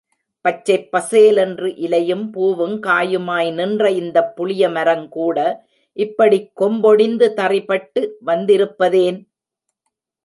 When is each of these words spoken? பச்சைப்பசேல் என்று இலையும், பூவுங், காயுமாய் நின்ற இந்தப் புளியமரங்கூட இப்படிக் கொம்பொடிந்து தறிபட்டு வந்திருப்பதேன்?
பச்சைப்பசேல் 0.45 1.37
என்று 1.37 1.75
இலையும், 1.75 2.33
பூவுங், 2.33 2.79
காயுமாய் 2.79 3.53
நின்ற 3.53 3.91
இந்தப் 3.91 4.33
புளியமரங்கூட 4.37 5.37
இப்படிக் 5.97 6.51
கொம்பொடிந்து 6.61 7.29
தறிபட்டு 7.35 8.03
வந்திருப்பதேன்? 8.25 9.19